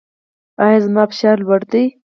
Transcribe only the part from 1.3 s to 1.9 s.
لوړ دی؟